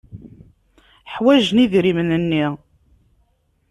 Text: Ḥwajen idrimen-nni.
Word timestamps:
Ḥwajen 1.13 1.63
idrimen-nni. 1.63 2.45